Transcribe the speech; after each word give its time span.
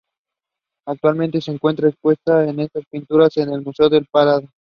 Actualmente 0.87 1.41
se 1.41 1.51
encuentran 1.51 1.91
expuestas 1.91 2.51
estas 2.57 2.85
pinturas 2.89 3.37
en 3.37 3.51
el 3.53 3.61
Museo 3.61 3.87
del 3.87 4.07
Prado. 4.11 4.41